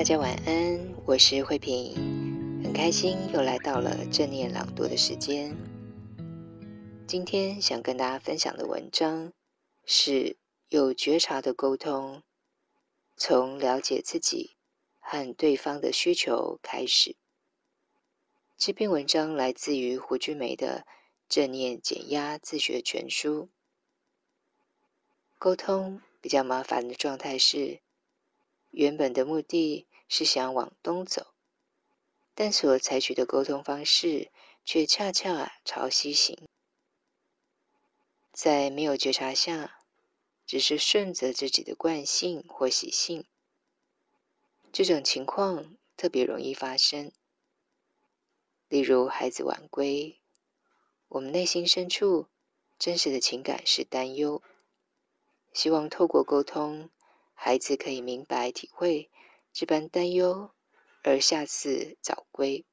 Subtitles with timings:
[0.00, 1.92] 大家晚安，我是慧萍，
[2.64, 5.54] 很开心又来到了正念朗读的时间。
[7.06, 9.30] 今天想跟大家分享的文章
[9.84, 10.38] 是
[10.70, 12.22] 有觉察的沟通，
[13.14, 14.56] 从了解自己
[15.00, 17.14] 和对方的需求开始。
[18.56, 20.86] 这篇文章来自于胡君梅的
[21.28, 23.42] 《正念减压自学全书》。
[25.38, 27.80] 沟通比较麻烦的状态是，
[28.70, 29.88] 原本的目的。
[30.10, 31.34] 是想往东走，
[32.34, 34.32] 但所采取的沟通方式
[34.64, 36.48] 却恰恰朝西行。
[38.32, 39.84] 在没有觉察下，
[40.44, 43.24] 只是顺着自己的惯性或习性，
[44.72, 47.12] 这种情况特别容易发生。
[48.68, 50.20] 例如，孩子晚归，
[51.06, 52.26] 我们内心深处
[52.76, 54.42] 真实的情感是担忧，
[55.52, 56.90] 希望透过沟通，
[57.32, 59.08] 孩子可以明白体会。
[59.60, 60.54] 这般担忧，
[61.02, 62.64] 而下次早归，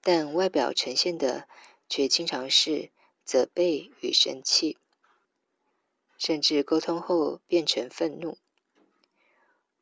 [0.00, 1.48] 但外表呈现的
[1.88, 2.92] 却经常是
[3.24, 4.78] 责备与生气，
[6.16, 8.38] 甚至沟通后变成愤怒，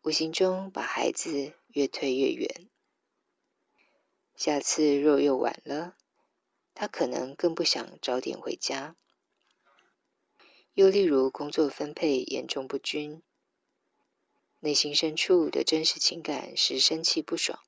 [0.00, 2.70] 无形中把孩子越推越远。
[4.34, 5.98] 下次若又晚了，
[6.72, 8.96] 他可能更不想早点回家。
[10.72, 13.22] 又例如工作分配严重不均。
[14.62, 17.58] 内心深处的真实情感是生气不爽，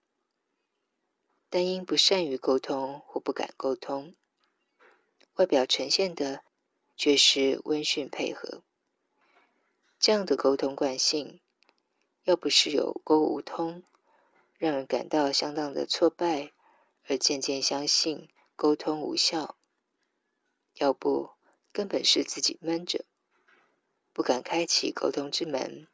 [1.48, 4.14] 但因不善于沟通或不敢沟通，
[5.36, 6.44] 外表呈现的
[6.94, 8.62] 却是温驯配合。
[9.98, 11.40] 这样的沟通惯性，
[12.24, 13.82] 要不是有沟无通，
[14.58, 16.52] 让人感到相当的挫败，
[17.04, 19.56] 而渐渐相信沟通无效；
[20.74, 21.30] 要不
[21.72, 23.06] 根本是自己闷着，
[24.12, 25.88] 不敢开启沟通之门。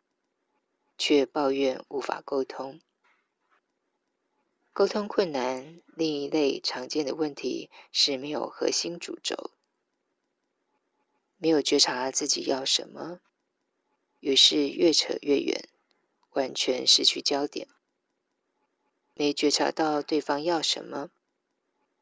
[0.99, 2.81] 却抱怨无法沟通，
[4.73, 5.81] 沟通困难。
[5.95, 9.53] 另一类常见的问题是没有核心主轴，
[11.37, 13.21] 没有觉察自己要什么，
[14.19, 15.69] 于是越扯越远，
[16.31, 17.69] 完全失去焦点。
[19.15, 21.11] 没觉察到对方要什么，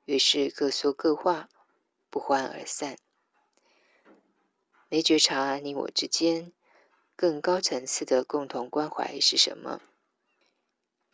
[0.05, 1.49] 于是各说各话，
[2.11, 2.99] 不欢而散。
[4.89, 6.53] 没觉察你我之间。
[7.17, 9.81] 更高层次的共同关怀是什么？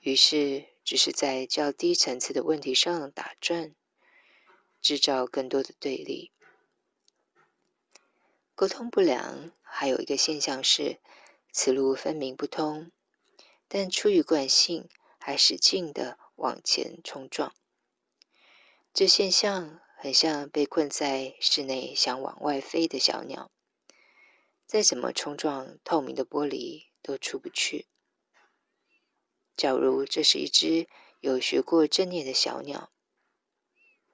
[0.00, 3.72] 于是只是在较低层次的问题上打转，
[4.80, 6.32] 制造更多的对立。
[8.56, 10.98] 沟通不良还有一个现象是，
[11.52, 12.90] 此路分明不通，
[13.68, 14.88] 但出于惯性
[15.20, 17.54] 还使劲地往前冲撞。
[18.92, 23.52] 这现象很像被困在室内想往外飞的小鸟。
[24.72, 27.88] 再怎么冲撞透明的玻璃，都出不去。
[29.54, 30.88] 假如这是一只
[31.20, 32.90] 有学过正念的小鸟，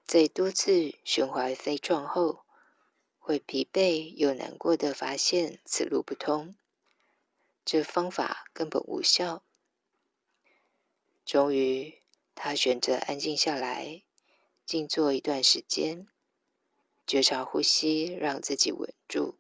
[0.05, 2.45] 在多次循环飞撞后，
[3.21, 6.57] 会疲惫又难过地发现此路不通，
[7.65, 9.45] 这方法根本无效。
[11.25, 12.03] 终于，
[12.35, 14.03] 他选择安静下来，
[14.67, 16.09] 静坐一段时间，
[17.07, 19.39] 觉察呼吸，让自己稳住。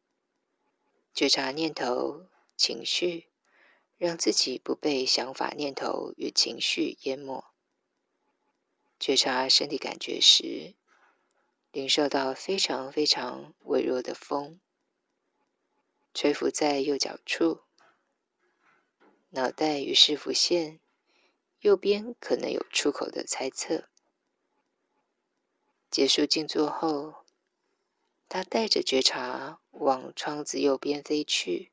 [1.18, 3.28] 觉察念头、情绪，
[3.96, 7.44] 让自己不被想法、念头与情绪淹没。
[9.00, 10.76] 觉察身体感觉时，
[11.72, 14.60] 领受到非常非常微弱的风，
[16.14, 17.62] 吹拂在右脚处。
[19.30, 20.78] 脑袋于是浮现
[21.62, 23.88] 右边可能有出口的猜测。
[25.90, 27.24] 结束静坐后。
[28.28, 31.72] 他带着觉察往窗子右边飞去，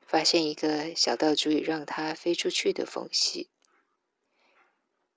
[0.00, 3.50] 发现一个小到足以让它飞出去的缝隙，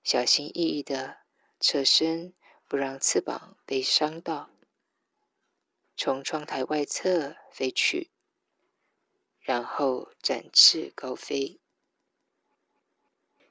[0.04, 1.20] 小心翼翼的
[1.58, 2.34] 侧身，
[2.68, 4.50] 不让翅膀被伤到，
[5.96, 8.10] 从窗台外侧飞去，
[9.40, 11.58] 然后展翅高飞。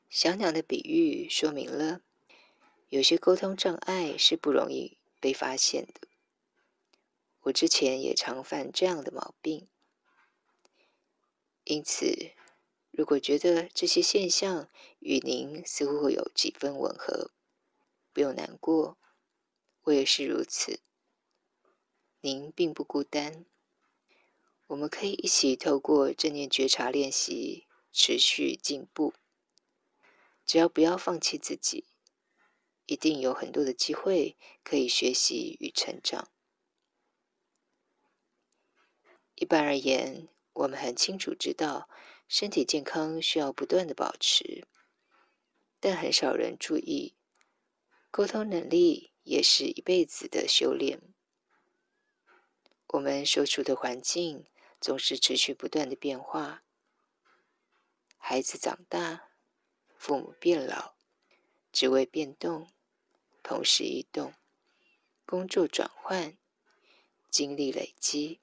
[0.08, 2.02] 小鸟的比喻说明了，
[2.90, 6.09] 有些沟通障碍是不容易被发现的。
[7.50, 9.68] 我之前也常犯这样的毛病。
[11.64, 12.34] 因此，
[12.92, 14.70] 如果觉得这些现象
[15.00, 17.32] 与您似乎会有几分吻合，
[18.14, 18.98] 不用难过，
[19.84, 20.80] 我也是如此。
[22.22, 23.46] 您并不孤单，
[24.68, 29.14] 我们可以一起透过正念觉察练习持续进步。
[30.46, 31.86] 只要不要放弃自己，
[32.86, 36.30] 一定有很多的机会可以学习与成长。
[39.40, 41.88] 一般而言，我们很清楚知道，
[42.28, 44.68] 身体健康需要不断的保持，
[45.80, 47.16] 但很少人注意，
[48.12, 51.02] 沟通能力也是一辈子的修炼。
[52.88, 54.46] 我们所处的环境
[54.82, 56.64] 总是持续不断的变化，
[58.18, 59.30] 孩子长大，
[59.96, 60.96] 父母变老，
[61.72, 62.70] 职位变动，
[63.42, 64.34] 同事移动，
[65.26, 66.38] 工作转换，
[67.30, 68.42] 经历累积，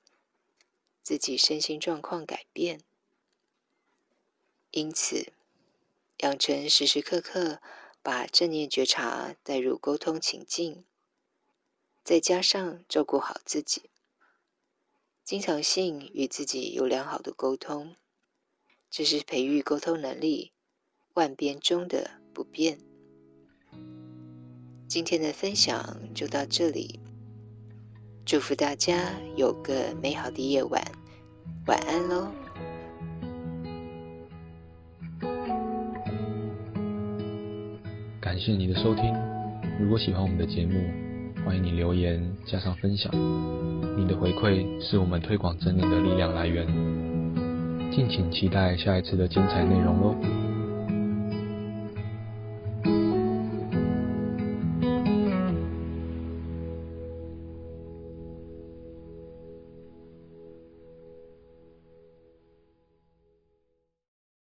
[1.06, 2.80] 自己身心状况改变，
[4.72, 5.32] 因此，
[6.18, 7.62] 养成时时刻刻
[8.02, 10.84] 把正念觉察带入沟通情境，
[12.02, 13.82] 再加上照顾好自己。
[15.22, 17.94] 经常性与自己有良好的沟通，
[18.90, 20.50] 这是培育沟通能力
[21.14, 22.80] 万变中的不变。
[24.88, 26.98] 今天的分享就到这里，
[28.24, 30.82] 祝福大家有个美好的夜晚，
[31.66, 32.28] 晚安喽！
[38.20, 39.12] 感谢你的收听，
[39.80, 40.80] 如果喜欢我们的节目。
[41.44, 43.12] 欢迎你留言加上分享，
[43.96, 46.66] 你的回馈是我们推广真理的力量来源。
[47.90, 50.45] 敬请期待下一次的精彩内容喽。